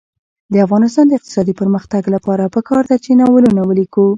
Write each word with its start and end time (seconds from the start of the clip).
د 0.53 0.55
افغانستان 0.65 1.05
د 1.07 1.11
اقتصادي 1.19 1.53
پرمختګ 1.61 2.03
لپاره 2.15 2.51
پکار 2.55 2.83
ده 2.89 2.97
چې 3.03 3.09
ناولونه 3.19 3.61
ولیکو. 3.65 4.05